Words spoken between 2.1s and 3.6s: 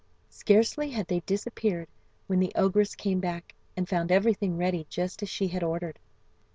when the ogress came back,